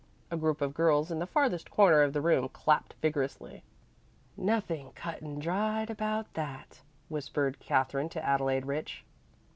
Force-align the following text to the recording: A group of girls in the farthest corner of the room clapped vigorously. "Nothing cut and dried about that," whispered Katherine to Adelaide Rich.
A 0.31 0.35
group 0.35 0.61
of 0.61 0.73
girls 0.73 1.11
in 1.11 1.19
the 1.19 1.27
farthest 1.27 1.69
corner 1.69 2.01
of 2.01 2.11
the 2.13 2.21
room 2.23 2.49
clapped 2.49 2.95
vigorously. 3.03 3.61
"Nothing 4.35 4.93
cut 4.95 5.21
and 5.21 5.39
dried 5.39 5.91
about 5.91 6.33
that," 6.33 6.81
whispered 7.07 7.59
Katherine 7.59 8.09
to 8.09 8.25
Adelaide 8.25 8.65
Rich. 8.65 9.03